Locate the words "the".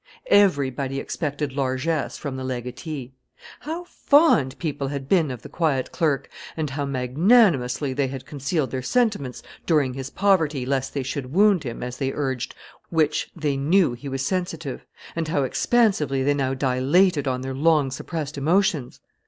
2.35-2.43, 5.43-5.47